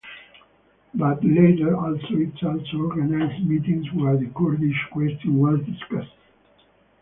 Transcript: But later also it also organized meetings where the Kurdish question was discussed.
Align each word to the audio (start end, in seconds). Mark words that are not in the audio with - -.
But 0.95 1.23
later 1.23 1.77
also 1.77 2.15
it 2.17 2.31
also 2.43 2.77
organized 2.79 3.45
meetings 3.47 3.85
where 3.93 4.17
the 4.17 4.31
Kurdish 4.35 4.87
question 4.91 5.35
was 5.37 5.59
discussed. 5.59 6.15